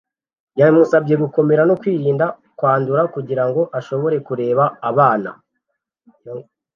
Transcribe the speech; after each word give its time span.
yamusabye 0.59 1.13
gukomera 1.23 1.61
no 1.69 1.77
kwirinda 1.81 2.25
kwandura 2.57 3.01
kugirango 3.13 3.61
ashobore 3.79 4.15
kureba 4.27 4.63
abana 4.89 5.31